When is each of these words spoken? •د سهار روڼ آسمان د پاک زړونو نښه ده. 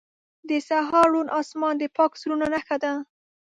•د 0.49 0.51
سهار 0.67 1.07
روڼ 1.13 1.27
آسمان 1.39 1.73
د 1.79 1.83
پاک 1.95 2.11
زړونو 2.21 2.45
نښه 2.53 2.77
ده. 2.83 2.93